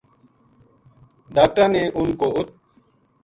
[1.35, 2.41] ڈاکٹراں نے اُنھ کو اُ